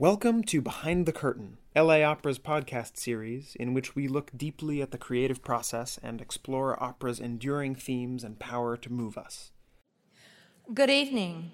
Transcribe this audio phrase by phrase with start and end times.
[0.00, 4.92] Welcome to Behind the Curtain, LA Opera's podcast series, in which we look deeply at
[4.92, 9.52] the creative process and explore opera's enduring themes and power to move us.
[10.72, 11.50] Good evening.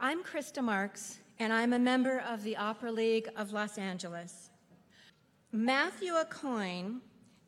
[0.00, 4.50] I'm Krista Marks, and I'm a member of the Opera League of Los Angeles.
[5.52, 6.98] Matthew Aucoin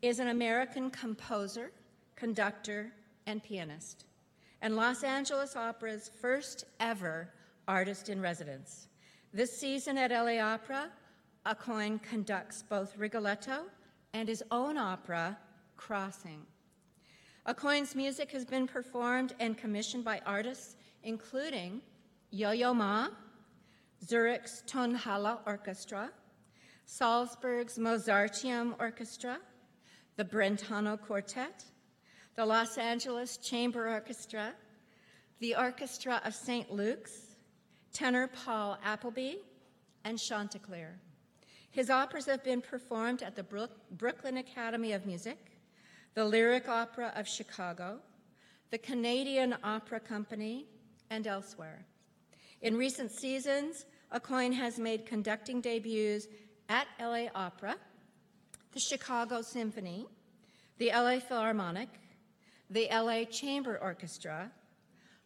[0.01, 1.73] is an American composer,
[2.15, 2.93] conductor,
[3.27, 4.05] and pianist,
[4.61, 7.31] and Los Angeles Opera's first ever
[7.67, 8.87] artist in residence.
[9.35, 10.91] This season at LA Opera,
[11.47, 13.63] Aucoin conducts both Rigoletto
[14.13, 15.39] and his own opera,
[15.79, 16.43] Crossing.
[17.47, 21.81] Aucoin's music has been performed and commissioned by artists including
[22.31, 23.09] Yo-Yo Ma,
[24.05, 26.11] Zurich's Tonhalle Orchestra,
[26.85, 29.39] Salzburg's Mozarteum Orchestra,
[30.17, 31.65] the Brentano Quartet,
[32.37, 34.53] the Los Angeles Chamber Orchestra,
[35.41, 36.71] the Orchestra of St.
[36.71, 37.32] Luke's,
[37.93, 39.37] tenor Paul Appleby,
[40.05, 40.99] and Chanticleer.
[41.71, 45.39] His operas have been performed at the Brook- Brooklyn Academy of Music,
[46.15, 47.99] the Lyric Opera of Chicago,
[48.71, 50.67] the Canadian Opera Company,
[51.11, 51.85] and elsewhere.
[52.61, 56.27] In recent seasons, Aucoin has made conducting debuts
[56.69, 57.77] at LA Opera,
[58.73, 60.07] the Chicago Symphony,
[60.79, 61.89] the LA Philharmonic,
[62.71, 64.51] the LA Chamber Orchestra,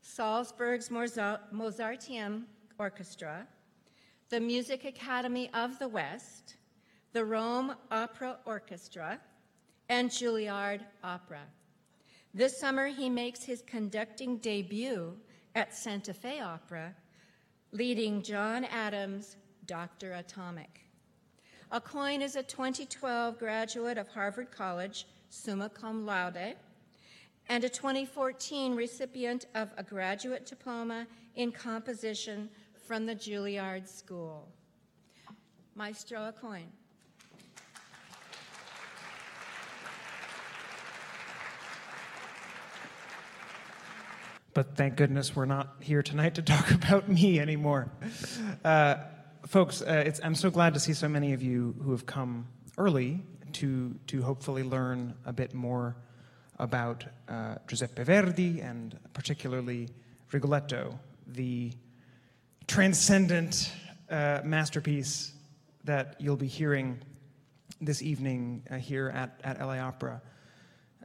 [0.00, 2.44] Salzburg's Moza- Mozarteum
[2.78, 3.46] Orchestra,
[4.28, 6.56] the Music Academy of the West,
[7.12, 9.20] the Rome Opera Orchestra,
[9.88, 11.42] and Juilliard Opera.
[12.34, 15.16] This summer, he makes his conducting debut
[15.54, 16.94] at Santa Fe Opera,
[17.72, 20.12] leading John Adams' Dr.
[20.12, 20.80] Atomic.
[21.72, 26.56] Aucoin is a 2012 graduate of Harvard College, summa cum laude,
[27.48, 32.48] and a 2014 recipient of a graduate diploma in composition
[32.86, 34.48] from the Juilliard School.
[35.74, 36.66] Maestro Aucoin.
[44.54, 47.90] But thank goodness we're not here tonight to talk about me anymore.
[48.64, 48.98] Uh,
[49.46, 52.46] folks, uh, I'm so glad to see so many of you who have come
[52.78, 53.20] early
[53.54, 55.96] to, to hopefully learn a bit more
[56.60, 59.88] about uh, Giuseppe Verdi and particularly
[60.32, 61.72] Rigoletto, the
[62.66, 63.72] transcendent
[64.10, 65.32] uh, masterpiece
[65.84, 66.98] that you'll be hearing
[67.80, 70.20] this evening uh, here at, at LA Opera.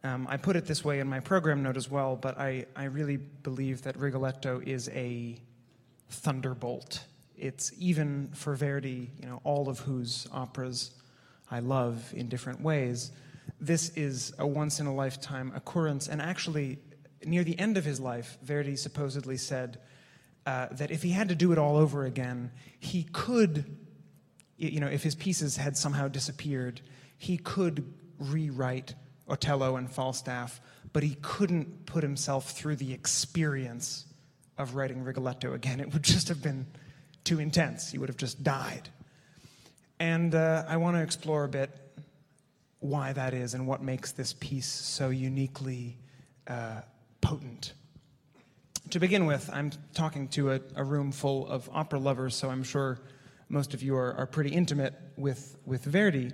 [0.03, 2.85] Um, I put it this way in my program note as well, but I, I
[2.85, 5.37] really believe that Rigoletto is a
[6.09, 7.05] thunderbolt.
[7.37, 10.91] It's even for Verdi, you know, all of whose operas
[11.51, 13.11] I love in different ways.
[13.59, 16.79] This is a once in a lifetime occurrence, and actually,
[17.23, 19.79] near the end of his life, Verdi supposedly said
[20.45, 23.77] uh, that if he had to do it all over again, he could,
[24.57, 26.81] you know, if his pieces had somehow disappeared,
[27.17, 28.95] he could rewrite
[29.29, 30.59] Otello and Falstaff,
[30.93, 34.05] but he couldn't put himself through the experience
[34.57, 35.79] of writing Rigoletto again.
[35.79, 36.67] It would just have been
[37.23, 37.91] too intense.
[37.91, 38.89] He would have just died.
[39.99, 41.69] And uh, I want to explore a bit
[42.79, 45.97] why that is and what makes this piece so uniquely
[46.47, 46.81] uh,
[47.21, 47.73] potent.
[48.91, 52.63] To begin with, I'm talking to a, a, room full of opera lovers, so I'm
[52.63, 52.99] sure
[53.47, 56.31] most of you are, are pretty intimate with, with Verdi.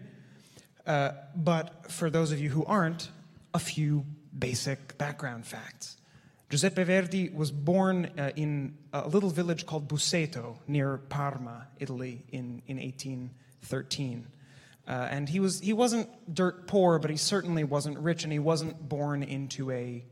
[0.84, 3.12] Uh, but for those of you who aren't,
[3.54, 4.06] a few
[4.38, 5.98] basic background facts.
[6.50, 12.64] Giuseppe Verdi was born uh, in a little village called Busseto near Parma, Italy, in,
[12.66, 14.28] in 1813.
[14.88, 18.40] Uh, and he, was, he wasn't dirt poor, but he certainly wasn't rich, and he
[18.40, 20.04] wasn't born into a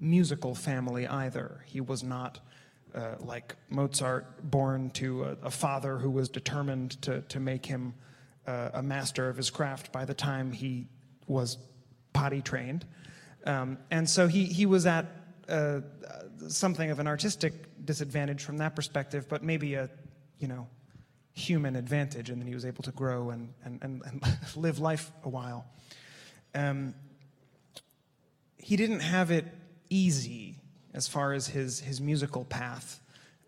[0.00, 1.62] musical family either.
[1.66, 2.40] He was not,
[2.94, 7.94] uh, like Mozart, born to a, a, father who was determined to, to make him
[8.46, 10.86] uh, a master of his craft by the time he
[11.26, 11.58] was
[12.12, 12.86] potty trained.
[13.44, 15.06] Um, and so he, he was at
[15.48, 15.80] uh,
[16.48, 17.52] something of an artistic
[17.84, 19.88] disadvantage from that perspective, but maybe a,
[20.38, 20.66] you know,
[21.34, 24.22] human advantage, and then he was able to grow and, and, and, and
[24.56, 25.66] live life a while.
[26.54, 26.94] Um,
[28.56, 29.44] he didn't have it
[29.90, 30.56] easy
[30.94, 33.00] as far as his, his musical path.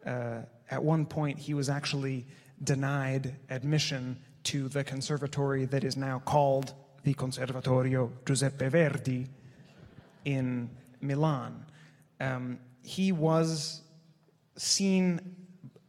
[0.04, 0.40] Uh,
[0.70, 2.26] at one point, he was actually
[2.62, 6.74] denied admission to the conservatory that is now called
[7.04, 9.26] the Conservatorio Giuseppe Verdi
[10.24, 11.64] in Milan.
[12.20, 13.82] Um, he was
[14.56, 15.36] seen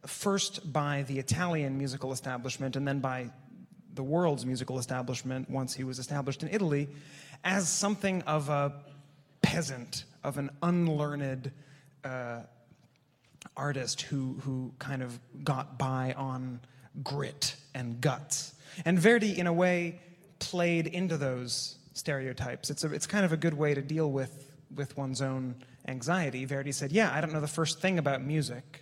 [0.06, 3.30] first by the Italian musical establishment and then by
[3.94, 6.90] the world's musical establishment once he was established in Italy
[7.44, 8.74] as something of a
[9.54, 11.52] peasant, of an unlearned
[12.04, 12.40] uh,
[13.56, 16.60] artist who, who kind of got by on
[17.04, 18.56] grit and guts.
[18.84, 20.00] And Verdi, in a way,
[20.40, 22.72] played into those stereotypes.
[22.72, 25.54] It's, a, it's kind of a good way to deal with, with one's own
[25.88, 26.46] anxiety.
[26.46, 28.82] Verdi said, Yeah, I don't know the first thing about music.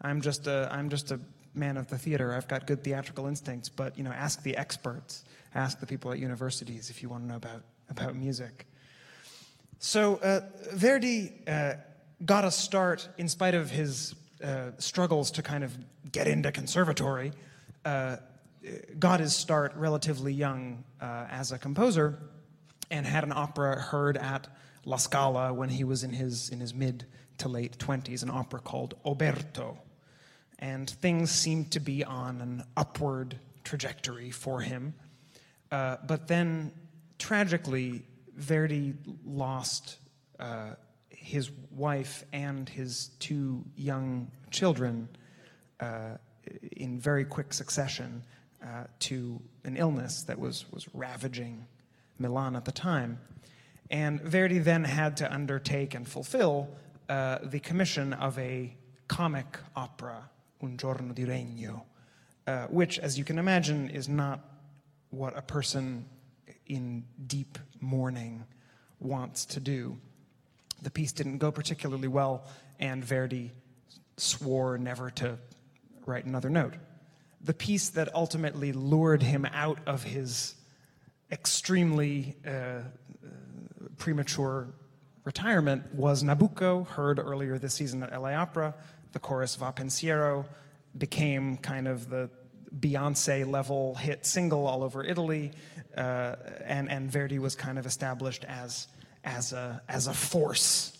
[0.00, 1.20] I'm just a, I'm just a
[1.54, 2.32] man of the theater.
[2.32, 5.24] I've got good theatrical instincts, but you know, ask the experts,
[5.54, 8.66] ask the people at universities if you want to know about, about music.
[9.78, 10.40] So uh,
[10.72, 11.74] Verdi uh,
[12.24, 15.76] got a start in spite of his uh, struggles to kind of
[16.10, 17.32] get into conservatory.
[17.84, 18.16] Uh,
[18.98, 22.18] got his start relatively young uh, as a composer,
[22.90, 24.48] and had an opera heard at
[24.84, 27.06] La Scala when he was in his in his mid
[27.38, 28.22] to late twenties.
[28.22, 29.78] An opera called Oberto,
[30.58, 34.94] and things seemed to be on an upward trajectory for him.
[35.70, 36.72] Uh, but then,
[37.18, 38.02] tragically,
[38.36, 38.94] Verdi
[39.24, 39.98] lost
[40.38, 40.74] uh,
[41.08, 45.08] his wife and his two young children
[45.80, 46.16] uh,
[46.76, 48.22] in very quick succession
[48.62, 51.66] uh, to an illness that was, was ravaging
[52.18, 53.18] Milan at the time.
[53.90, 56.68] And Verdi then had to undertake and fulfill
[57.08, 58.74] uh, the commission of a
[59.08, 60.30] comic opera,
[60.62, 61.84] Un giorno di regno,
[62.46, 64.40] uh, which, as you can imagine, is not
[65.10, 66.06] what a person
[66.66, 68.44] in deep mourning
[69.00, 69.96] wants to do.
[70.82, 72.44] The piece didn't go particularly well,
[72.78, 73.52] and Verdi
[74.16, 75.38] swore never to
[76.04, 76.74] write another note.
[77.40, 80.54] The piece that ultimately lured him out of his
[81.30, 82.80] extremely uh,
[83.98, 84.68] premature
[85.24, 88.74] retirement was Nabucco, heard earlier this season at LA Opera.
[89.12, 90.46] The chorus Va Pensiero
[90.96, 92.30] became kind of the
[92.78, 95.52] Beyonce level hit single all over Italy,
[95.96, 98.88] uh, and, and Verdi was kind of established as,
[99.24, 100.96] as, a, as a force.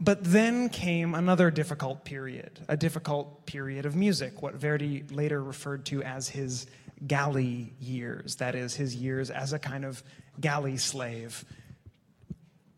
[0.00, 5.86] But then came another difficult period, a difficult period of music, what Verdi later referred
[5.86, 6.66] to as his
[7.06, 10.02] galley years, that is, his years as a kind of
[10.40, 11.44] galley slave,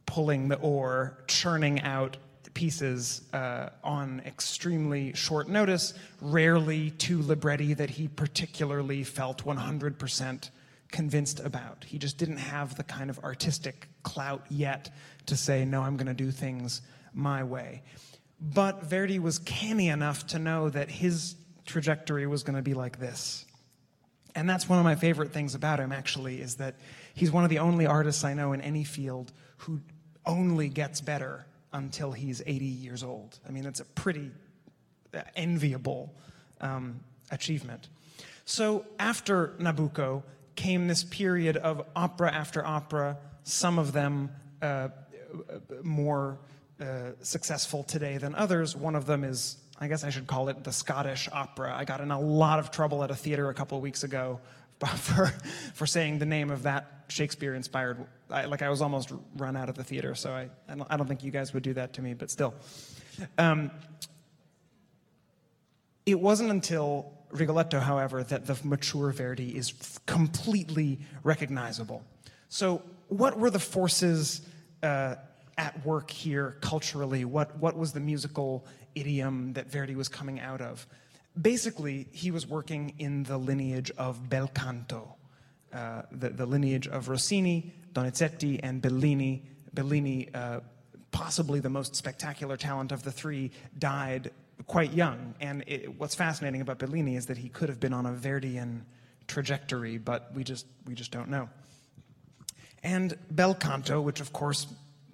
[0.07, 2.17] pulling the oar, churning out
[2.55, 10.51] pieces uh, on extremely short notice, rarely to libretti that he particularly felt 100%
[10.91, 11.85] convinced about.
[11.85, 14.91] He just didn't have the kind of artistic clout yet
[15.27, 16.83] to say, no, I'm going to do things
[17.15, 17.83] my way.
[18.41, 21.37] But Verdi was canny enough to know that his
[21.67, 23.45] trajectory was going to be like this.
[24.35, 26.77] And that's one of my favorite things about him, actually, is that
[27.15, 29.81] he's one of the only artists I know in any field who
[30.25, 33.39] only gets better until he's 80 years old.
[33.47, 34.31] I mean, that's a pretty
[35.15, 36.15] uh, enviable
[36.61, 37.01] um,
[37.31, 37.89] achievement.
[38.45, 40.23] So after Nabucco
[40.57, 44.31] came this period of opera after opera, some of them
[44.61, 44.89] uh,
[45.83, 46.39] more
[46.81, 48.75] uh, successful today than others.
[48.77, 51.75] One of them is, I guess I should call it the Scottish opera.
[51.77, 54.41] I got in a lot of trouble at a theater a couple of weeks ago
[54.97, 55.27] for,
[55.75, 58.07] for saying the name of that Shakespeare inspired.
[58.31, 60.97] I, like I was almost run out of the theater, so I, I, don't, I
[60.97, 62.55] don't think you guys would do that to me, but still.
[63.39, 63.71] Um,
[66.07, 69.75] it wasn't until Rigoletto, however, that the mature Verdi is
[70.07, 72.03] completely recognizable.
[72.49, 74.41] So, what were the forces
[74.83, 75.17] uh,
[75.59, 77.25] at work here culturally?
[77.25, 80.87] What, what was the musical idiom that Verdi was coming out of?
[81.41, 85.17] basically, he was working in the lineage of bel canto,
[85.73, 89.45] uh, the, the, lineage of Rossini, Donizetti, and Bellini.
[89.73, 90.61] Bellini, uh,
[91.13, 94.31] possibly the most spectacular talent of the three, died
[94.67, 95.35] quite young.
[95.41, 98.83] And it, what's fascinating about Bellini is that he could have been on a Verdian
[99.27, 101.49] trajectory, but we just, we just don't know.
[102.83, 104.67] And bel canto, which of course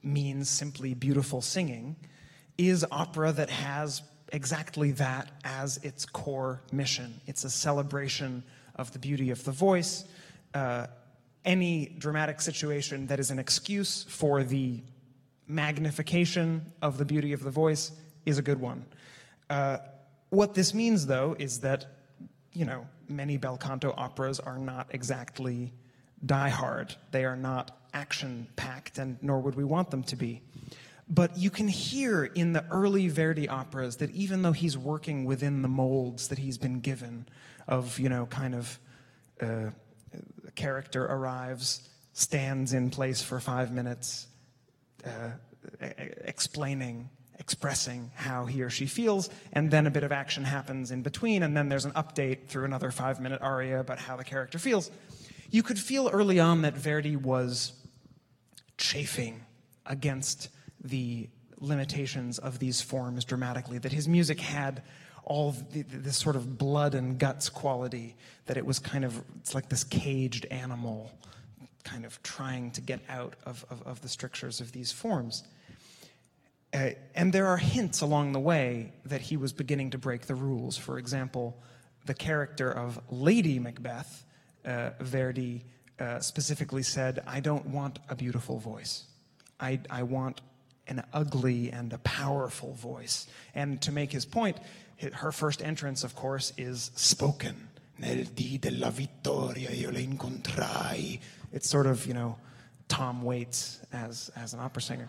[0.02, 1.96] means simply beautiful singing,
[2.56, 7.20] is opera that has exactly that as its core mission.
[7.26, 8.42] It's a celebration
[8.76, 10.04] of the beauty of the voice.
[10.56, 10.86] Uh,
[11.44, 14.80] any dramatic situation that is an excuse for the
[15.46, 17.92] magnification of the beauty of the voice
[18.24, 18.86] is a good one.
[19.50, 19.76] Uh,
[20.30, 21.84] what this means, though, is that,
[22.54, 25.74] you know, many bel canto operas are not exactly
[26.24, 26.94] die hard.
[27.10, 30.40] They are not action packed, and nor would we want them to be.
[31.06, 35.60] But you can hear in the early Verdi operas that even though he's working within
[35.60, 37.28] the molds that he's been given
[37.68, 38.78] of, you know, kind of
[39.42, 39.70] uh,
[40.56, 44.26] character arrives, stands in place for five minutes,
[45.04, 45.30] uh,
[46.24, 47.08] explaining,
[47.38, 51.42] expressing how he or she feels, and then a bit of action happens in between,
[51.42, 54.90] and then there's an update through another five minute aria about how the character feels.
[55.50, 57.72] You could feel early on that Verdi was
[58.78, 59.44] chafing
[59.84, 60.48] against
[60.82, 64.82] the limitations of these forms dramatically, that his music had
[65.26, 68.16] all the, this sort of blood and guts quality,
[68.46, 71.10] that it was kind of, it's like this caged animal
[71.82, 75.44] kind of trying to get out of, of, of the strictures of these forms.
[76.72, 80.34] Uh, and there are hints along the way that he was beginning to break the
[80.34, 80.76] rules.
[80.76, 81.56] For example,
[82.06, 84.24] the character of Lady Macbeth,
[84.64, 85.64] uh, Verdi
[85.98, 89.04] uh, specifically said, I don't want a beautiful voice.
[89.58, 90.40] I, I want
[90.88, 93.26] an ugly and a powerful voice.
[93.54, 94.58] And to make his point,
[95.12, 97.68] her first entrance, of course, is spoken.
[97.98, 101.18] Nel di della vittoria io la incontrai.
[101.52, 102.36] It's sort of, you know,
[102.88, 105.08] Tom Waits as, as an opera singer.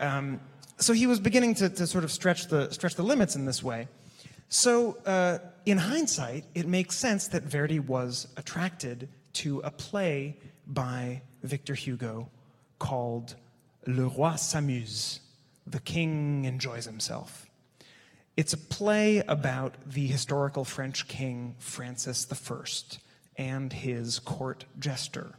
[0.00, 0.40] Um,
[0.78, 3.62] so he was beginning to, to sort of stretch the, stretch the limits in this
[3.62, 3.88] way.
[4.48, 11.22] So, uh, in hindsight, it makes sense that Verdi was attracted to a play by
[11.42, 12.28] Victor Hugo
[12.78, 13.34] called
[13.86, 15.20] Le Roi s'amuse,
[15.66, 17.43] The King Enjoys Himself.
[18.36, 22.98] It's a play about the historical French king Francis I
[23.36, 25.36] and his court jester,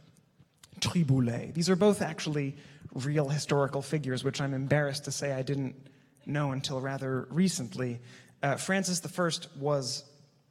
[0.80, 1.52] Triboulet.
[1.52, 2.56] These are both actually
[2.94, 5.76] real historical figures, which I'm embarrassed to say I didn't
[6.24, 8.00] know until rather recently.
[8.42, 10.04] Uh, Francis I was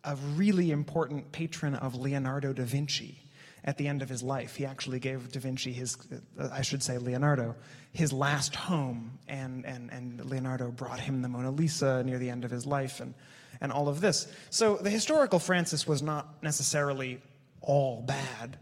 [0.04, 3.25] a really important patron of Leonardo da Vinci
[3.66, 4.56] at the end of his life.
[4.56, 5.98] He actually gave Da Vinci his,
[6.40, 7.56] I should say Leonardo,
[7.92, 12.46] his last home, and, and, and Leonardo brought him the Mona Lisa near the end
[12.46, 13.16] of his life and,
[13.60, 14.28] and all of this.
[14.52, 17.20] So the historical Francis was not necessarily
[17.62, 18.58] all bad,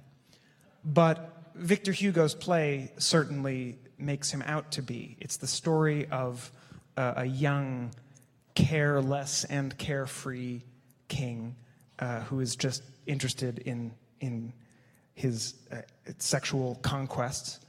[0.86, 5.18] but Victor Hugo's play certainly makes him out to be.
[5.20, 6.50] It's the story of
[6.96, 7.92] uh, a young,
[8.56, 10.62] careless, and carefree
[11.10, 11.56] king
[12.00, 13.92] uh, who is just interested in,
[14.22, 14.54] in
[15.14, 15.78] his uh,
[16.18, 17.60] sexual conquests,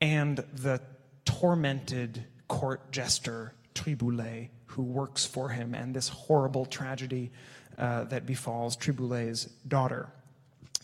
[0.00, 0.80] and the
[1.24, 7.30] tormented court jester Triboulet, who works for him, and this horrible tragedy
[7.76, 10.08] uh, that befalls Triboulet's daughter.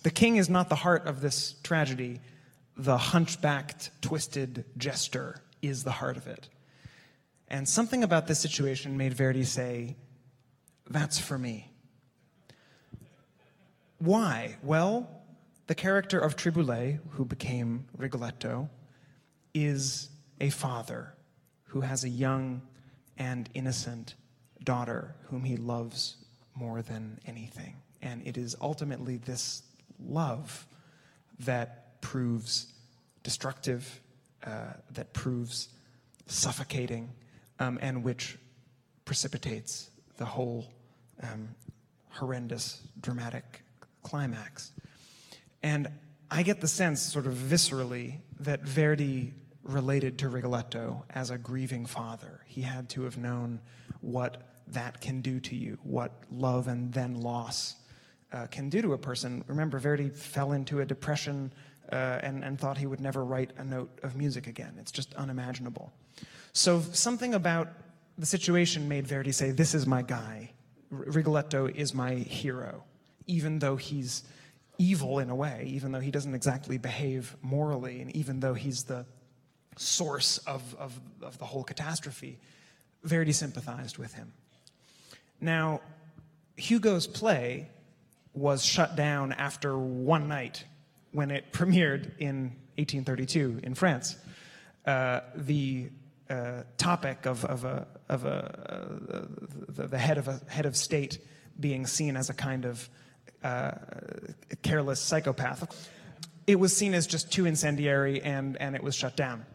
[0.03, 2.21] The king is not the heart of this tragedy.
[2.77, 6.49] The hunchbacked, twisted jester is the heart of it.
[7.49, 9.97] And something about this situation made Verdi say,
[10.89, 11.71] That's for me.
[13.99, 14.57] Why?
[14.63, 15.09] Well,
[15.67, 18.69] the character of Triboulet, who became Rigoletto,
[19.55, 21.15] is a father
[21.65, 22.63] who has a young
[23.17, 24.15] and innocent
[24.63, 26.17] daughter whom he loves
[26.55, 27.77] more than anything.
[28.03, 29.63] And it is ultimately this
[29.99, 30.67] love
[31.41, 32.73] that proves
[33.23, 34.01] destructive,
[34.45, 35.69] uh, that proves
[36.27, 37.11] suffocating,
[37.59, 38.37] um, and which
[39.05, 40.73] precipitates the whole
[41.23, 41.49] um,
[42.11, 43.63] horrendous, dramatic
[44.03, 44.73] climax.
[45.65, 45.89] And
[46.31, 51.87] I get the sense, sort of viscerally, that Verdi related to Rigoletto as a grieving
[51.87, 52.43] father.
[52.47, 53.61] He had to have known
[54.03, 57.77] what that can do to you, what love and then loss
[58.31, 59.43] uh, can do to a person.
[59.47, 61.51] Remember, Verdi fell into a depression
[61.91, 64.75] uh, and, and thought he would never write a note of music again.
[64.79, 65.95] It's just unimaginable.
[66.53, 67.69] So, something about
[68.19, 70.53] the situation made Verdi say, This is my guy.
[70.91, 72.85] Rigoletto is my hero,
[73.27, 74.25] even though he's
[74.79, 78.85] evil in a way, even though he doesn't exactly behave morally, and even though he's
[78.85, 79.07] the
[79.77, 82.39] source of, of, of the whole catastrophe,
[83.03, 84.33] Verdi sympathized with him.
[85.41, 85.81] Now,
[86.57, 87.69] Hugo's play
[88.33, 90.65] was shut down after one night
[91.13, 94.17] when it premiered in 1832 in France.
[94.87, 95.89] Uh, the
[96.29, 99.27] uh, topic of, of, a, of a, uh,
[99.69, 101.19] the, the head of a head of state
[101.59, 102.89] being seen as a kind of
[103.45, 103.73] uh,
[104.63, 105.91] careless psychopath.
[106.47, 109.47] It was seen as just too incendiary and, and it was shut down.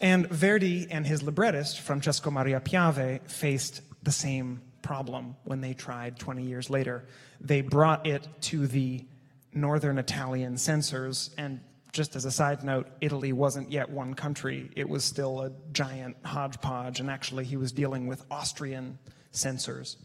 [0.00, 6.18] And Verdi and his librettist, Francesco Maria Piave, faced the same problem when they tried
[6.18, 7.04] 20 years later.
[7.40, 9.04] They brought it to the
[9.52, 11.60] northern Italian censors, and
[11.92, 14.70] just as a side note, Italy wasn't yet one country.
[14.76, 18.98] It was still a giant hodgepodge, and actually, he was dealing with Austrian
[19.32, 19.96] censors.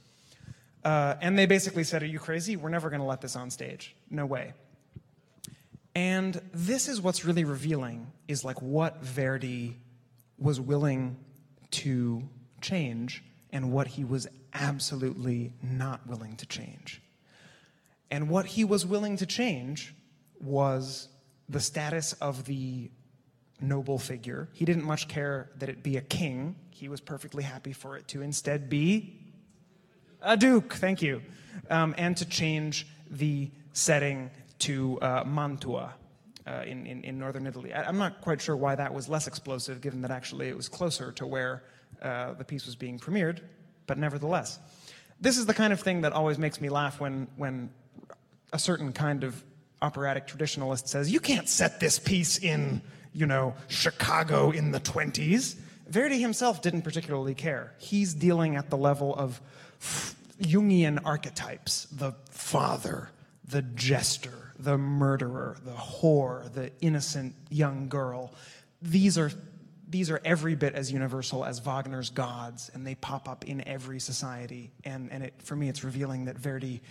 [0.83, 2.55] Uh, and they basically said, Are you crazy?
[2.55, 3.95] We're never going to let this on stage.
[4.09, 4.53] No way.
[5.93, 9.77] And this is what's really revealing is like what Verdi
[10.38, 11.17] was willing
[11.71, 12.23] to
[12.61, 17.01] change and what he was absolutely not willing to change.
[18.09, 19.93] And what he was willing to change
[20.39, 21.09] was
[21.50, 22.89] the status of the
[23.59, 24.50] noble figure.
[24.53, 26.55] He didn't much care that it be a king.
[26.71, 29.21] He was perfectly happy for it to instead be
[30.22, 31.22] a duke, thank you.
[31.70, 35.94] Um, and to change the setting to uh, Mantua
[36.46, 37.74] uh, in, in, in, northern Italy.
[37.74, 40.68] I, am not quite sure why that was less explosive, given that actually it was
[40.68, 41.63] closer to where
[42.01, 43.40] uh, the piece was being premiered,
[43.88, 44.60] but nevertheless.
[45.20, 47.70] this is the kind of thing that always makes me laugh when, when
[48.54, 49.44] a certain kind of
[49.82, 52.82] operatic traditionalist says, you can't set this piece in,
[53.13, 55.56] you know, Chicago in the 20s.
[55.91, 57.74] Verdi himself didn't particularly care.
[57.77, 59.41] He's dealing at the level of
[60.41, 63.10] Jungian archetypes the father,
[63.45, 68.33] the jester, the murderer, the whore, the innocent young girl.
[68.81, 69.31] These are,
[69.89, 74.00] these are every bit as universal as Wagner's gods, and they pop up in every
[74.00, 74.71] society.
[74.86, 76.81] And, and it, for me, it's revealing that Verdi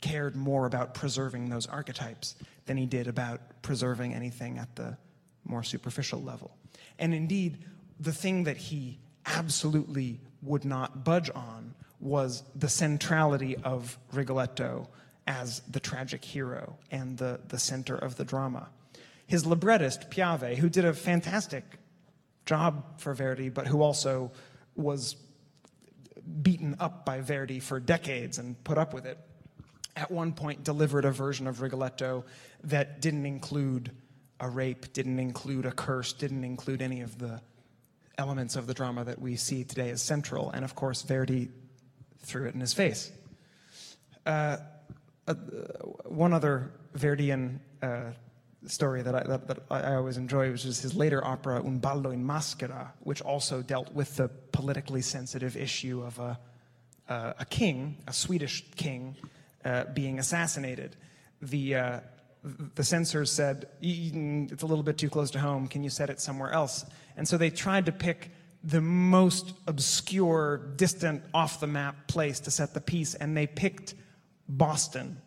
[0.00, 2.34] cared more about preserving those archetypes
[2.66, 4.96] than he did about preserving anything at the
[5.44, 6.50] more superficial level.
[6.98, 7.58] And indeed,
[8.00, 14.88] the thing that he absolutely would not budge on was the centrality of Rigoletto
[15.26, 18.68] as the tragic hero and the, the center of the drama.
[19.26, 21.64] His librettist, Piave, who did a fantastic
[22.46, 24.32] job for Verdi, but who also
[24.74, 25.16] was
[26.42, 29.18] beaten up by Verdi for decades and put up with it,
[29.96, 32.24] at one point delivered a version of Rigoletto
[32.64, 33.90] that didn't include
[34.40, 37.40] a rape, didn't include a curse, didn't include any of the
[38.18, 40.50] elements of the drama that we see today as central.
[40.50, 41.48] And of course, Verdi
[42.18, 43.10] threw it in his face.
[44.26, 44.58] Uh,
[45.26, 45.34] uh,
[46.04, 48.10] one other Verdian uh,
[48.66, 52.10] story that I, that, that I always enjoy was just his later opera Un ballo
[52.10, 56.38] in maschera, which also dealt with the politically sensitive issue of a,
[57.08, 59.16] uh, a king, a Swedish king,
[59.64, 60.96] uh, being assassinated.
[61.40, 62.00] The, uh,
[62.74, 66.20] the censors said, it's a little bit too close to home, can you set it
[66.20, 66.84] somewhere else?
[67.16, 68.30] And so they tried to pick
[68.64, 73.94] the most obscure, distant, off the map place to set the piece, and they picked
[74.48, 75.20] Boston.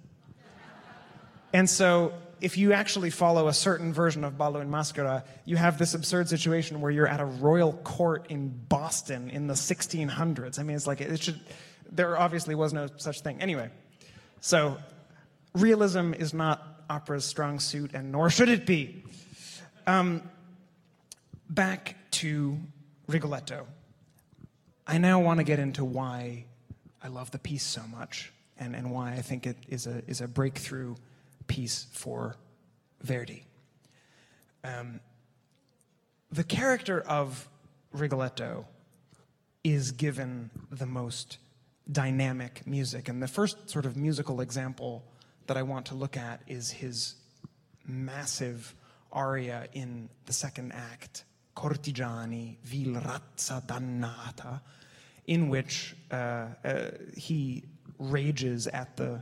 [1.53, 5.77] and so, if you actually follow a certain version of Ballo in Maschera, you have
[5.77, 10.57] this absurd situation where you're at a royal court in Boston in the 1600s.
[10.57, 11.39] I mean, it's like, it should,
[11.91, 13.39] there obviously was no such thing.
[13.41, 13.69] Anyway,
[14.39, 14.77] so
[15.53, 19.03] realism is not opera's strong suit, and nor should it be.
[19.87, 20.21] Um,
[21.49, 22.59] back to
[23.07, 23.65] Rigoletto.
[24.85, 26.45] I now want to get into why
[27.01, 30.19] I love the piece so much and, and why I think it is a, is
[30.19, 30.95] a breakthrough
[31.47, 32.35] piece for
[33.01, 33.45] Verdi.
[34.63, 34.99] Um,
[36.31, 37.47] the character of
[37.93, 38.65] Rigoletto
[39.63, 41.37] is given the most
[41.89, 43.07] dynamic music.
[43.09, 45.03] And the first sort of musical example
[45.51, 47.15] that I want to look at is his
[47.85, 48.73] massive
[49.11, 51.25] aria in the second act
[51.57, 54.61] Cortigiani, Vil razza dannata,
[55.27, 56.15] in which uh,
[56.63, 57.65] uh, he
[57.99, 59.21] rages at the,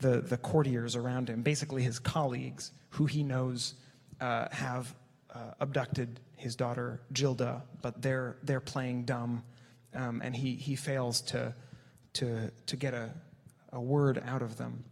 [0.00, 3.72] the, the, courtiers around him, basically his colleagues, who he knows
[4.20, 4.94] uh, have
[5.34, 9.42] uh, abducted his daughter Gilda, but they're, they're playing dumb,
[9.94, 11.54] um, and he, he fails to,
[12.12, 13.14] to, to get a,
[13.72, 14.84] a word out of them.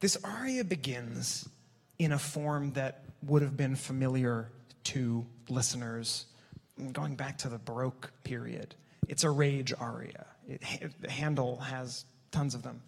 [0.00, 1.46] This aria begins
[1.98, 4.50] in a form that would have been familiar
[4.84, 6.24] to listeners
[6.92, 8.74] going back to the Baroque period.
[9.08, 10.24] It's a rage aria.
[10.48, 10.62] It,
[11.08, 12.80] Handel has tons of them.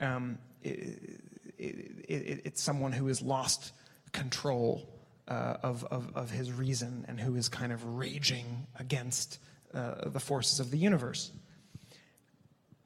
[0.00, 1.20] Um, it,
[1.56, 3.72] it, it's someone who has lost
[4.12, 4.88] control
[5.28, 9.38] uh, of, of, of, his reason and who is kind of raging against
[9.74, 11.30] uh, the forces of the universe.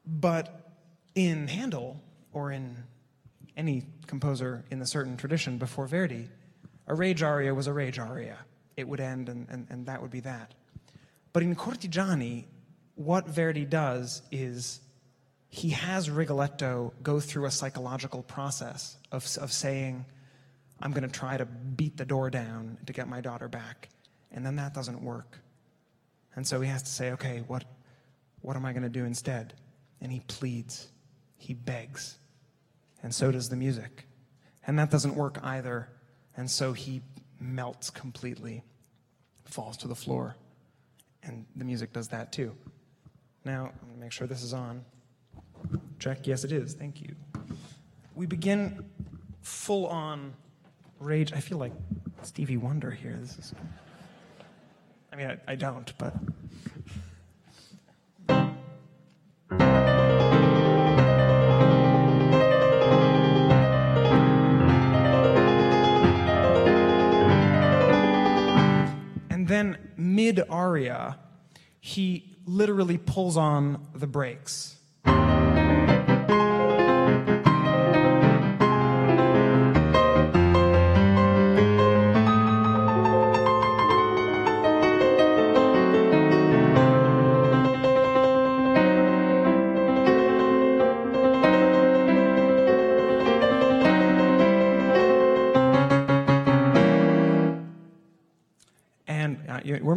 [0.05, 0.69] But
[1.15, 2.01] in Handel,
[2.33, 2.75] or in
[3.55, 6.29] any composer in a certain tradition before Verdi,
[6.87, 8.37] a rage aria was a rage aria.
[8.75, 10.53] It would end, and, and, and that would be that.
[11.31, 12.45] But in Cortigiani,
[12.95, 14.81] what Verdi does is
[15.49, 20.05] he has Rigoletto go through a psychological process of, of saying,
[20.81, 23.89] I'm going to try to beat the door down to get my daughter back.
[24.31, 25.39] And then that doesn't work.
[26.35, 27.63] And so he has to say, okay, what,
[28.41, 29.53] what am I going to do instead?
[30.01, 30.89] And he pleads,
[31.37, 32.17] he begs.
[33.03, 34.07] And so does the music.
[34.65, 35.89] And that doesn't work either.
[36.35, 37.01] And so he
[37.39, 38.63] melts completely,
[39.45, 40.35] falls to the floor.
[41.21, 42.55] And the music does that too.
[43.45, 44.85] Now, I'm to make sure this is on.
[45.99, 46.25] Check.
[46.25, 46.73] Yes, it is.
[46.73, 47.13] Thank you.
[48.15, 48.85] We begin
[49.41, 50.33] full on
[50.99, 51.33] rage.
[51.33, 51.73] I feel like
[52.21, 53.17] Stevie Wonder here.
[53.19, 53.53] This is.
[55.11, 56.15] I mean, I, I don't, but.
[69.53, 71.17] Then mid aria,
[71.79, 74.77] he literally pulls on the brakes.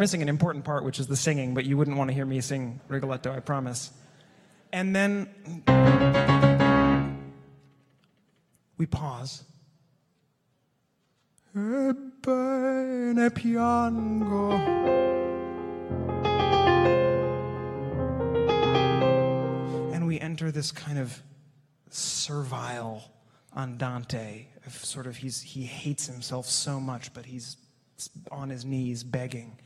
[0.07, 2.41] Missing an important part, which is the singing, but you wouldn't want to hear me
[2.41, 3.91] sing Rigoletto, I promise.
[4.73, 5.29] And then
[8.79, 9.43] we pause.
[13.35, 13.73] Piango.
[19.93, 21.21] And we enter this kind of
[21.91, 23.11] servile
[23.57, 27.57] andante of sort of he's he hates himself so much, but he's
[28.31, 29.59] on his knees begging.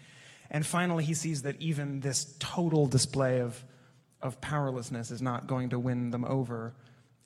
[0.50, 3.64] And finally he sees that even this total display of
[4.22, 6.74] of powerlessness is not going to win them over.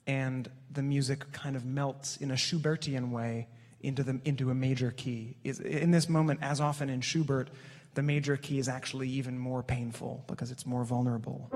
[0.07, 3.47] And the music kind of melts in a Schubertian way
[3.81, 5.35] into, the, into a major key.
[5.43, 7.49] In this moment, as often in Schubert,
[7.95, 11.49] the major key is actually even more painful because it's more vulnerable.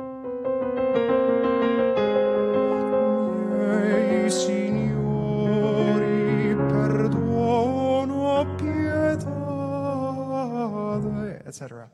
[11.61, 11.89] Etc.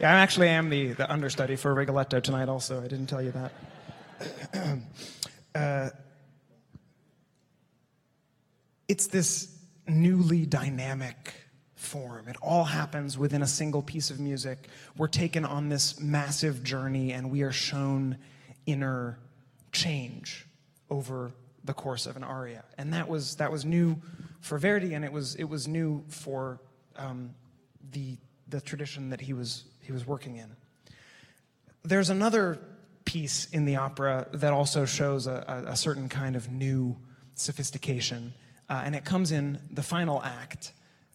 [0.00, 2.82] Yeah, I actually am the, the understudy for Rigoletto tonight, also.
[2.82, 4.80] I didn't tell you that.
[5.54, 5.90] uh,
[8.88, 9.54] it's this
[9.86, 11.34] newly dynamic
[11.74, 12.28] form.
[12.28, 14.68] It all happens within a single piece of music.
[14.96, 18.16] We're taken on this massive journey and we are shown
[18.64, 19.18] inner
[19.70, 20.46] change
[20.88, 21.34] over
[21.68, 22.64] the course of an aria.
[22.76, 23.96] And that was, that was new
[24.40, 26.60] for Verdi and it was, it was new for
[26.96, 27.30] um,
[27.92, 28.16] the,
[28.48, 30.54] the tradition that he was he was working in.
[31.82, 32.58] There's another
[33.06, 36.94] piece in the opera that also shows a, a, certain kind of new
[37.34, 38.34] sophistication,
[38.68, 40.72] uh, and it comes in the final act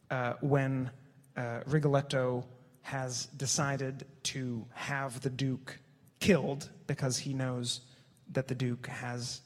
[0.09, 0.89] uh, when
[1.37, 2.45] uh, Rigoletto
[2.81, 5.77] has decided to have the Duke
[6.19, 7.81] killed because he knows
[8.31, 9.41] that the Duke has,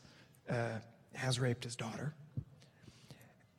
[0.49, 0.79] uh,
[1.17, 2.13] has raped his daughter.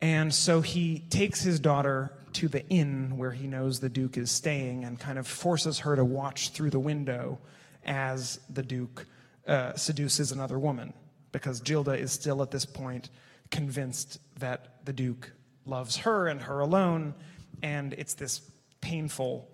[0.00, 4.30] And so he takes his daughter to the inn where he knows the Duke is
[4.30, 7.38] staying and kind of forces her to watch through the window
[7.84, 9.06] as the Duke
[9.46, 10.92] uh, seduces another woman.
[11.32, 13.10] Because Gilda is still at this point
[13.50, 15.32] convinced that the Duke
[15.66, 17.14] loves her and her alone,
[17.62, 18.40] and it's this
[18.80, 19.48] painful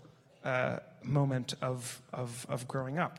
[0.44, 3.18] uh, moment of, of, of growing up.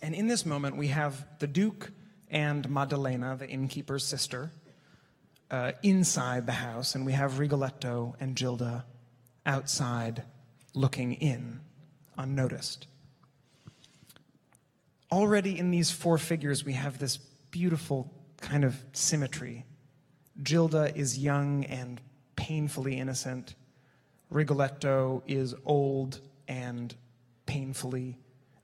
[0.00, 1.92] And in this moment, we have the Duke
[2.32, 4.50] and Maddalena, the innkeeper's sister,
[5.50, 8.86] uh, inside the house, and we have Rigoletto and Gilda
[9.44, 10.22] outside
[10.74, 11.60] looking in,
[12.16, 12.86] unnoticed.
[15.12, 17.18] Already in these four figures, we have this
[17.50, 19.66] beautiful kind of symmetry.
[20.42, 22.00] Gilda is young and
[22.34, 23.54] painfully innocent.
[24.30, 26.94] Rigoletto is old and
[27.44, 28.18] painfully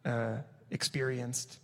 [0.07, 0.37] uh,
[0.70, 1.59] experienced.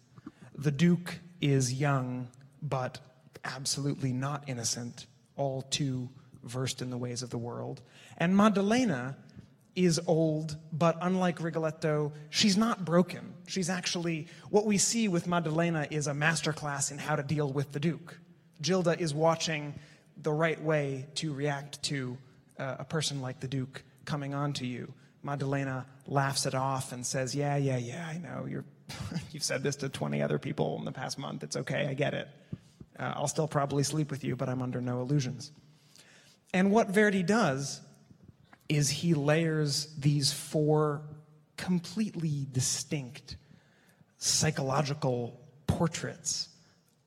[0.54, 2.26] The Duke is young
[2.62, 2.98] but
[3.44, 6.08] absolutely not innocent all too
[6.42, 7.82] versed in the ways of the world.
[8.16, 9.16] And Maddalena
[9.76, 13.34] is old, but unlike Rigoletto, she's not broken.
[13.46, 17.72] She's actually, what we see with Maddalena is a masterclass in how to deal with
[17.72, 18.18] the Duke.
[18.62, 19.74] Gilda is watching
[20.16, 22.16] the right way to react to
[22.58, 24.94] uh, a person like the Duke coming on to you.
[25.24, 28.46] Maddalena laughs it off and says, Yeah, yeah, yeah, I know.
[28.46, 28.64] You're,
[29.32, 31.42] you've said this to 20 other people in the past month.
[31.42, 32.28] It's okay, I get it.
[32.98, 35.50] Uh, I'll still probably sleep with you, but I'm under no illusions.
[36.52, 37.80] And what Verdi does
[38.68, 41.02] is he layers these four
[41.56, 43.36] completely distinct
[44.18, 46.48] psychological portraits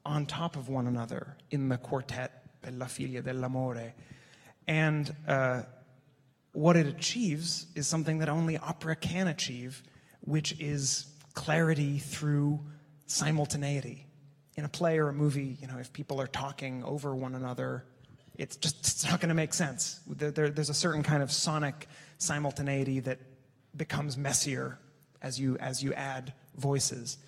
[0.05, 3.93] on top of one another in the quartet Bella figlia dell'amore.
[4.67, 5.63] And uh,
[6.57, 9.83] what it achieves is something that only opera can achieve,
[10.21, 12.59] which is clarity through
[13.05, 14.07] simultaneity
[14.55, 17.85] in a play or a movie, you know, if people are talking over one another,
[18.39, 19.99] it's just it's not going to make sense.
[20.07, 23.19] There, there, there's a certain kind of sonic simultaneity that
[23.75, 24.79] becomes messier
[25.21, 27.19] as you as you add voices.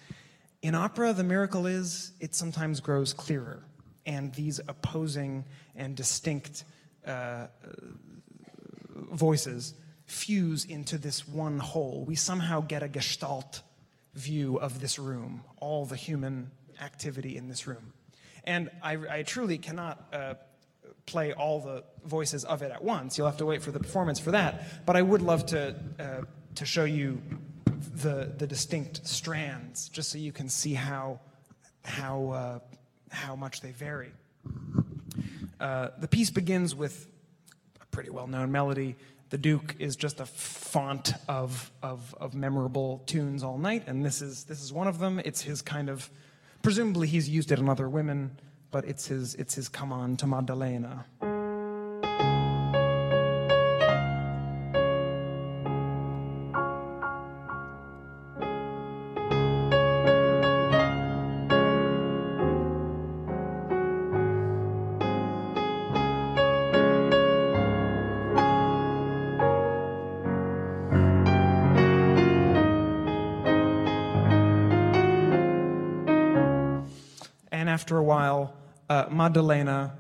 [0.64, 3.64] In opera, the miracle is it sometimes grows clearer,
[4.08, 6.64] and these opposing and distinct
[7.06, 7.46] uh,
[9.00, 9.74] voices
[10.06, 12.04] fuse into this one whole.
[12.06, 13.62] We somehow get a gestalt
[14.16, 17.94] view of this room, all the human activity in this room.
[18.44, 20.34] And I, I truly cannot uh,
[21.06, 23.18] play all the voices of it at once.
[23.18, 24.86] You'll have to wait for the performance for that.
[24.86, 26.22] But I would love to, uh,
[26.56, 27.22] to show you
[27.96, 31.20] the, the distinct strands, just so you can see how,
[31.84, 32.60] how, uh,
[33.12, 34.12] how much they vary.
[35.60, 37.08] Uh, the piece begins with
[38.00, 38.96] pretty well known melody.
[39.30, 44.22] The Duke is just a font of, of, of memorable tunes all night, and this
[44.22, 45.20] is, this is one of them.
[45.26, 46.10] It's his kind of
[46.62, 48.38] Presumably, he's used it on other women,
[48.72, 51.06] but it's his, it's his come on to Maddalena.
[77.80, 78.54] After a while,
[78.90, 79.98] uh, Maddalena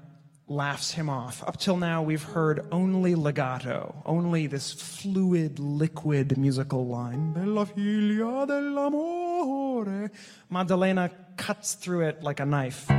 [0.49, 1.41] laughs him off.
[1.47, 7.31] Up till now, we've heard only legato, only this fluid, liquid musical line.
[7.31, 10.11] Bella figlia dell'amore.
[10.49, 12.91] Maddalena cuts through it like a knife.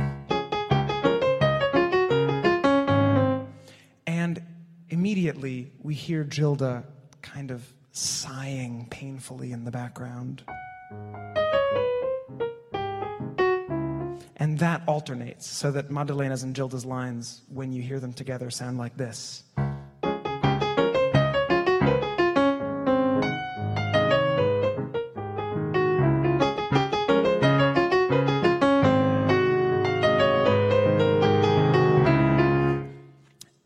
[4.07, 4.41] And
[4.89, 6.85] immediately, we hear Gilda
[7.21, 10.41] kind of sighing painfully in the background.
[14.61, 18.95] That alternates so that Maddalena's and Gilda's lines, when you hear them together, sound like
[18.95, 19.41] this.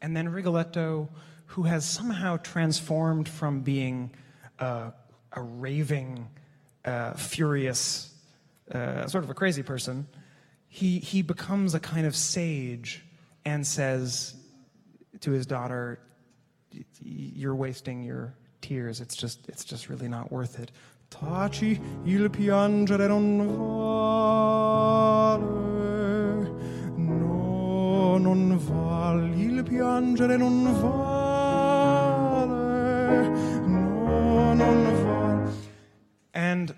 [0.01, 1.09] And then Rigoletto,
[1.47, 4.11] who has somehow transformed from being
[4.59, 4.91] uh,
[5.33, 6.29] a raving,
[6.85, 8.13] uh, furious,
[8.71, 10.07] uh, sort of a crazy person,
[10.75, 13.05] he, he becomes a kind of sage
[13.45, 14.35] and says
[15.21, 15.99] to his daughter,
[17.01, 18.99] You're wasting your tears.
[18.99, 20.73] It's just, it's just really not worth it.
[21.09, 23.79] Taci il piangere non vale.
[26.97, 32.49] No, non val il piangere non vale.
[33.65, 35.53] No, non val.
[36.33, 36.75] And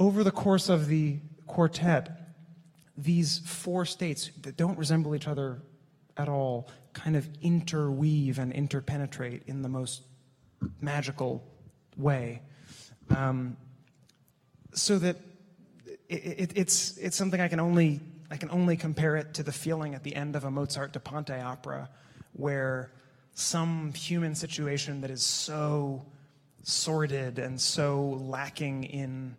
[0.00, 2.25] over the course of the quartet,
[2.96, 5.62] these four states that don't resemble each other
[6.16, 10.02] at all kind of interweave and interpenetrate in the most
[10.80, 11.44] magical
[11.96, 12.40] way.
[13.14, 13.56] Um,
[14.72, 15.16] so that
[16.08, 19.52] it, it, it's, it's something I can only I can only compare it to the
[19.52, 21.88] feeling at the end of a Mozart da Ponte opera,
[22.32, 22.90] where
[23.34, 26.04] some human situation that is so
[26.62, 29.36] sordid and so lacking in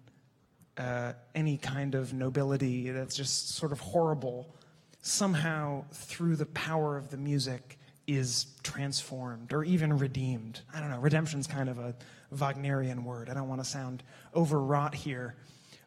[0.78, 4.56] uh, any kind of nobility that's just sort of horrible,
[5.02, 10.62] somehow through the power of the music is transformed or even redeemed.
[10.74, 11.96] I don't know, redemption's kind of a
[12.32, 13.30] Wagnerian word.
[13.30, 14.04] I don't want to sound
[14.36, 15.36] overwrought here,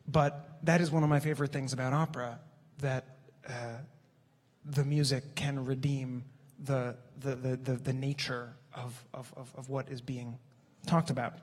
[0.09, 2.39] but that is one of my favorite things about opera
[2.79, 3.05] that
[3.49, 3.79] uh,
[4.65, 6.25] the music can redeem
[6.65, 10.39] the, the, the, the, the nature of, of, of, of what is being
[10.87, 11.35] talked about.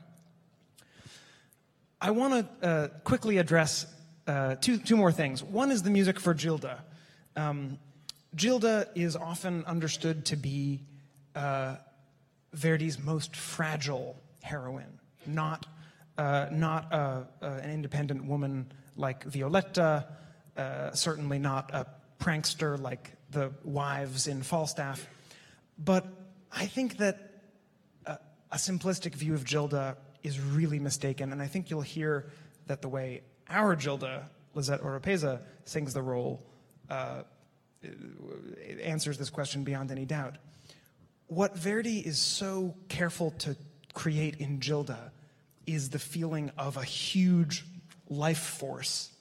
[2.00, 3.88] I want to uh, quickly address
[4.28, 5.42] uh, two, two more things.
[5.42, 6.84] One is the music for Gilda.
[7.36, 7.80] Um,
[8.36, 10.82] Gilda is often understood to be
[11.36, 11.78] uh,
[12.54, 15.66] Verdi's most fragile heroine, not,
[16.20, 20.08] uh, not uh, uh, an independent woman like Violetta,
[20.94, 21.88] certainly not a
[22.20, 25.08] prankster like the wives in Falstaff.
[25.80, 26.06] But
[26.52, 27.32] I think that
[28.06, 28.20] a,
[28.52, 32.32] a simplistic view of Gilda is really mistaken, and I think you'll hear
[32.68, 36.44] that the way our Gilda, Lisette Oropesa, sings the role
[36.90, 37.24] uh,
[38.82, 40.36] answers this question beyond any doubt.
[41.28, 43.56] What Verdi is so careful to
[43.94, 45.12] create in Gilda
[45.66, 47.66] is the feeling of a huge
[48.10, 49.12] life force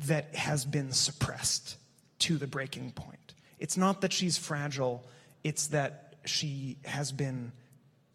[0.00, 1.76] that has been suppressed
[2.20, 3.34] to the breaking point.
[3.58, 5.04] It's not that she's fragile,
[5.44, 7.52] it's that she has been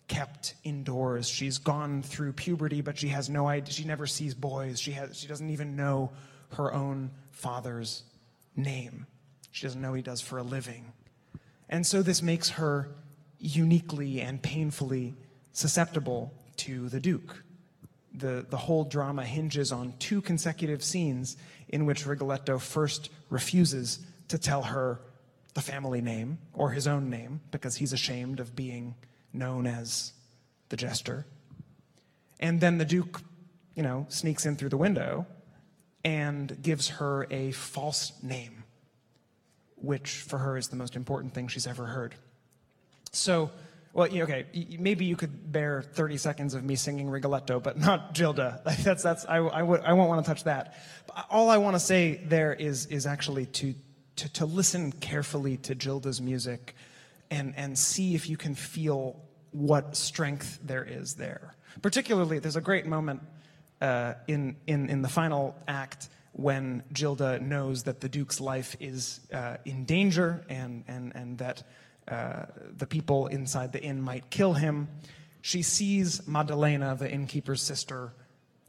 [0.07, 1.27] kept indoors.
[1.27, 3.73] She's gone through puberty, but she has no idea.
[3.73, 4.79] She never sees boys.
[4.79, 6.11] She, has, she doesn't even know
[6.53, 8.03] her own father's
[8.55, 9.07] name.
[9.51, 10.91] She doesn't know he does for a living.
[11.69, 12.89] And so this makes her
[13.39, 15.15] uniquely and painfully
[15.53, 17.43] susceptible to the Duke.
[18.13, 21.35] The, the whole drama hinges on two consecutive scenes
[21.67, 24.99] in which Rigoletto first refuses to tell her
[25.53, 28.95] the family name or his own name because he's ashamed of being
[29.35, 30.13] known as
[30.69, 31.25] the jester.
[32.39, 33.21] And then the Duke,
[33.75, 35.25] you know, sneaks in through the window
[36.03, 38.63] and gives her a false name,
[39.75, 42.15] which for her is the most important thing she's ever heard.
[43.11, 43.49] So,
[43.93, 44.45] well, okay,
[44.77, 48.61] maybe you could bear 30 seconds of me singing Rigoletto, but not Gilda.
[48.83, 50.75] That's, that's, I, I, won't want to touch that.
[51.15, 53.73] Uh, all I want to say there is, is actually to,
[54.17, 56.75] to, to listen carefully to Gilda's music
[57.31, 59.24] and, and see if you can feel
[59.55, 61.55] what strength there is there.
[61.81, 63.21] Particularly, there's a great moment
[63.81, 69.21] uh, in, in, in the final act when Gilda knows that the Duke's life is
[69.33, 71.63] uh, in danger and, and, and that
[72.07, 74.89] uh, the people inside the inn might kill him,
[75.41, 78.13] she sees Maddalena, the innkeeper's sister,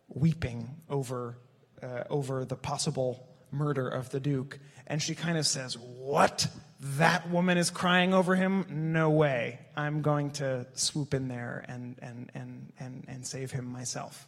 [0.08, 1.38] weeping over,
[1.82, 4.58] uh, over the possible murder of the Duke.
[4.86, 6.48] And she kind of says, What?
[6.78, 8.66] That woman is crying over him?
[8.68, 9.60] No way.
[9.76, 14.26] I'm going to swoop in there and, and, and, and, and save him myself.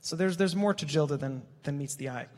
[0.00, 2.28] So there's, there's more to Gilda than, than meets the eye.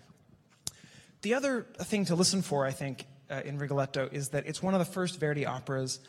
[1.22, 4.74] The other thing to listen for, I think, uh, in Rigoletto is that it's one
[4.74, 6.00] of the first Verdi operas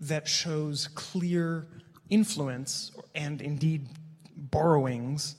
[0.00, 1.66] that shows clear
[2.08, 3.88] influence and indeed
[4.36, 5.36] borrowings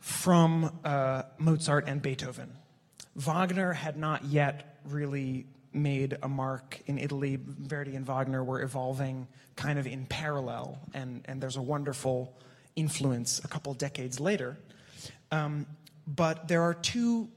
[0.00, 2.52] from uh, Mozart and Beethoven.
[3.16, 7.38] Wagner had not yet really made a mark in Italy.
[7.42, 12.36] Verdi and Wagner were evolving kind of in parallel, and, and there's a wonderful
[12.76, 14.58] influence a couple decades later.
[15.30, 15.66] Um,
[16.06, 17.28] but there are two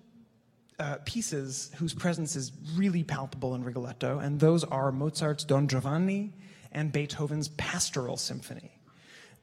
[0.79, 6.33] uh, pieces whose presence is really palpable in Rigoletto, and those are Mozart's Don Giovanni
[6.71, 8.71] and Beethoven's Pastoral Symphony.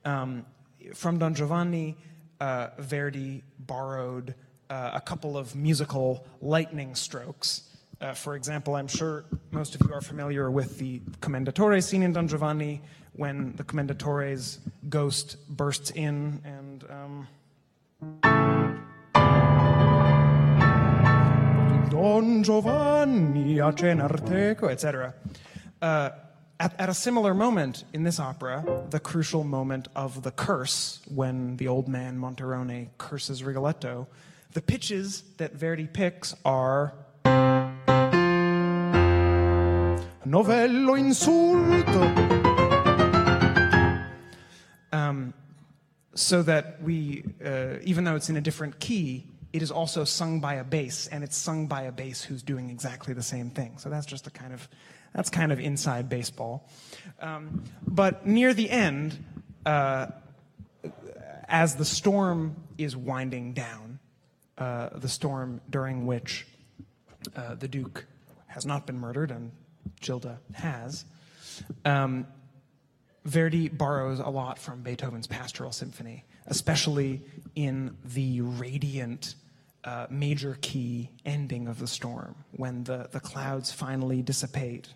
[0.05, 0.45] Um,
[0.95, 1.97] from Don Giovanni,
[2.41, 4.35] uh, Verdi borrowed
[4.73, 7.69] uh, a couple of musical lightning strokes.
[8.01, 12.15] Uh, for example, I'm sure most of you are familiar with the Commendatore scene in
[12.15, 12.81] Don Giovanni
[13.13, 14.59] when the Commendatore's
[14.89, 16.85] ghost bursts in and.
[16.91, 17.29] Um,
[21.91, 25.15] Don Giovanni a cenar teco, etc.
[25.83, 26.11] Uh,
[26.59, 31.59] at, at, a similar moment in this opera, the crucial moment of the curse, when
[31.59, 34.09] the old man Monterone curses Rigoletto,
[34.53, 36.95] the pitches that Verdi picks are
[40.25, 42.43] novello insulto.
[44.93, 45.33] Um,
[46.15, 50.41] so that we, uh, even though it's in a different key, it is also sung
[50.41, 53.79] by a bass, and it's sung by a bass who's doing exactly the same thing.
[53.79, 54.69] So that's just a kind of,
[55.15, 56.69] that's kind of inside baseball.
[57.21, 59.25] Um, but near the end,
[59.65, 60.09] uh,
[61.49, 63.99] as the storm is winding down,
[64.59, 66.47] uh, the storm during which
[67.37, 68.07] uh, the Duke
[68.47, 69.51] has not been murdered and
[70.01, 71.05] Gilda has,
[71.85, 72.27] um,
[73.25, 77.23] Verdi borrows a lot from Beethoven's Pastoral Symphony, especially
[77.55, 79.37] in the radiant
[79.85, 84.89] uh, major key ending of the storm when the, the clouds finally dissipate.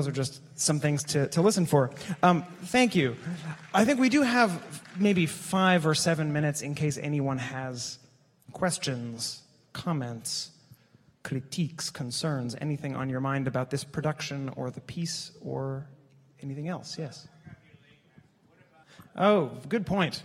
[0.00, 1.90] Those are just some things to, to listen for.
[2.22, 3.16] Um, thank you.
[3.74, 7.98] I think we do have maybe five or seven minutes in case anyone has
[8.52, 9.42] questions,
[9.74, 10.52] comments,
[11.22, 15.86] critiques, concerns, anything on your mind about this production or the piece or
[16.42, 16.98] anything else.
[16.98, 17.28] Yes.
[19.16, 20.22] Oh, good point.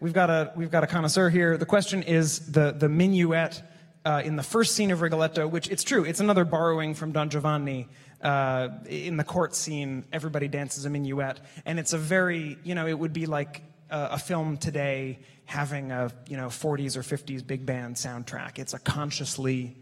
[0.00, 1.58] We've got a we've got a connoisseur here.
[1.58, 3.60] The question is the the minuet
[4.04, 7.30] uh, in the first scene of Rigoletto, which it's true, it's another borrowing from Don
[7.30, 7.88] Giovanni.
[8.20, 12.86] Uh, in the court scene, everybody dances a minuet, and it's a very, you know,
[12.86, 17.46] it would be like a, a film today having a, you know, 40s or 50s
[17.46, 18.58] big band soundtrack.
[18.58, 19.76] It's a consciously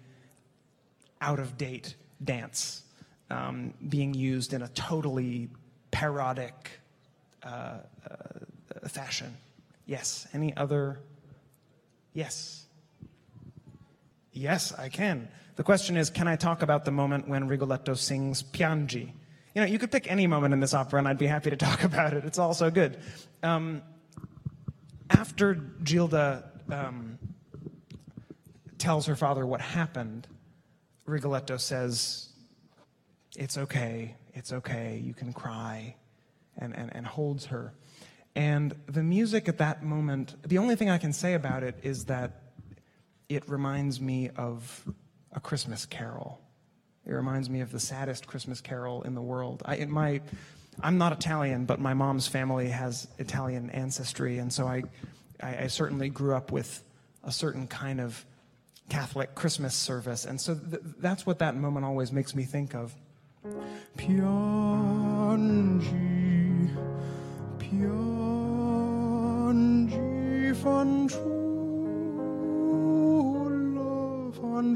[1.21, 2.83] out of date dance
[3.31, 5.49] um, being used in a totally
[5.91, 6.81] parodic
[7.43, 9.37] uh, uh, fashion.
[9.87, 10.27] Yes.
[10.33, 11.01] Any other?
[12.13, 12.66] Yes.
[14.37, 15.29] Yes, I can.
[15.57, 19.13] The question is, can I talk about the moment when Rigoletto sings Piangi?
[19.55, 21.57] You know, you could pick any moment in this opera, and I'd be happy to
[21.69, 22.25] talk about it.
[22.27, 22.99] It's all so good.
[23.43, 23.83] Um,
[25.09, 27.19] after Gilda um,
[28.77, 30.27] tells her father what happened,
[31.07, 32.29] Rigoletto says,
[33.37, 35.97] It's okay, it's okay, you can cry,
[36.59, 37.73] and, and, and holds her.
[38.35, 42.05] And the music at that moment, the only thing I can say about it is
[42.05, 42.43] that
[43.29, 44.85] it reminds me of
[45.33, 46.41] a Christmas carol.
[47.05, 49.63] It reminds me of the saddest Christmas carol in the world.
[49.65, 50.21] I, my,
[50.81, 54.83] I'm not Italian, but my mom's family has Italian ancestry, and so I,
[55.41, 56.83] I, I certainly grew up with
[57.23, 58.25] a certain kind of
[58.89, 62.95] Catholic Christmas service, and so th- that's what that moment always makes me think of.
[63.97, 64.27] Piangi,
[67.59, 68.07] piangi,
[70.57, 71.46] fanciulla,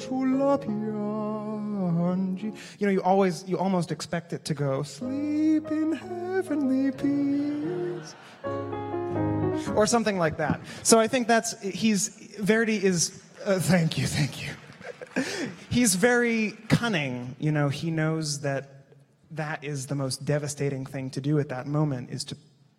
[0.00, 2.54] fanciulla piangi.
[2.78, 8.14] You know, you always, you almost expect it to go, sleep in heavenly peace.
[9.74, 10.60] Or something like that.
[10.82, 14.50] So I think that's, he's, Verdi is, uh, thank you, thank you.
[15.70, 17.36] he's very cunning.
[17.38, 18.84] You know, he knows that
[19.32, 22.36] that is the most devastating thing to do at that moment is to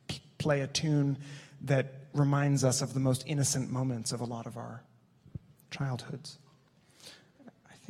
[0.08, 1.18] p- play a tune
[1.62, 4.84] that reminds us of the most innocent moments of a lot of our
[5.70, 6.40] childhoods.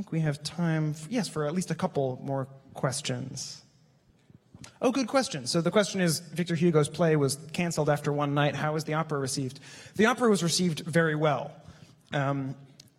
[0.02, 3.62] Think we have time, yes, for at least a couple more questions.
[4.82, 5.46] Oh, good question.
[5.46, 8.56] So the question is Victor Hugo's play was canceled after one night.
[8.56, 9.60] How was the opera received?
[9.98, 11.52] The opera was received very well.
[12.14, 12.56] Um,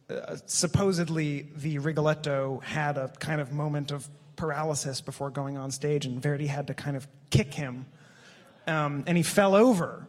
[0.08, 6.06] uh, supposedly, the Rigoletto had a kind of moment of paralysis before going on stage,
[6.06, 7.84] and Verdi had to kind of kick him.
[8.68, 10.06] Um, and he fell over.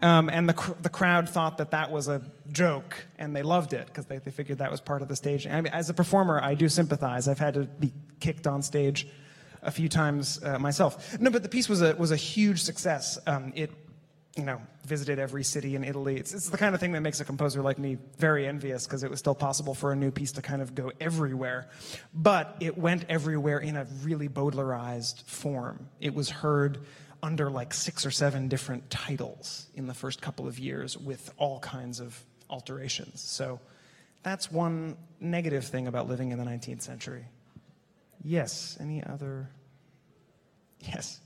[0.00, 2.22] Um, and the, cr- the crowd thought that that was a
[2.52, 5.46] joke, and they loved it because they, they figured that was part of the stage.
[5.46, 7.26] I mean, as a performer, I do sympathize.
[7.26, 9.08] I've had to be kicked on stage
[9.62, 11.18] a few times uh, myself.
[11.20, 13.18] No, but the piece was a, was a huge success.
[13.26, 13.72] Um, it
[14.38, 16.16] you know, visited every city in Italy.
[16.16, 19.02] It's, it's the kind of thing that makes a composer like me very envious because
[19.02, 21.68] it was still possible for a new piece to kind of go everywhere.
[22.14, 25.88] But it went everywhere in a really bowdlerized form.
[26.00, 26.78] It was heard
[27.22, 31.58] under like six or seven different titles in the first couple of years with all
[31.60, 33.20] kinds of alterations.
[33.20, 33.60] So
[34.22, 37.26] that's one negative thing about living in the 19th century.
[38.22, 39.48] Yes, any other?
[40.80, 41.20] Yes.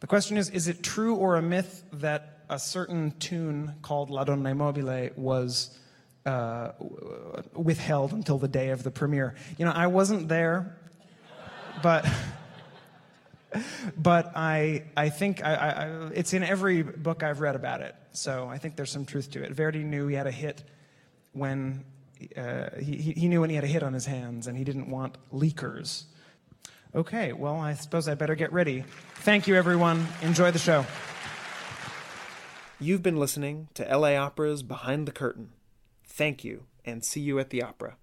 [0.00, 4.24] The question is Is it true or a myth that a certain tune called La
[4.24, 5.76] Donna Mobile was
[6.24, 6.72] uh,
[7.54, 9.34] withheld until the day of the premiere?
[9.58, 10.76] You know, I wasn't there,
[11.82, 12.06] but.
[13.96, 18.48] But I, I think I, I, it's in every book I've read about it, so
[18.48, 19.52] I think there's some truth to it.
[19.52, 20.62] Verdi knew he had a hit
[21.32, 21.84] when
[22.36, 24.90] uh, he, he knew when he had a hit on his hands, and he didn't
[24.90, 26.04] want leakers.
[26.94, 28.84] Okay, well, I suppose I better get ready.
[29.16, 30.06] Thank you, everyone.
[30.22, 30.86] Enjoy the show.
[32.80, 35.50] You've been listening to LA Opera's Behind the Curtain.
[36.04, 37.96] Thank you, and see you at the opera.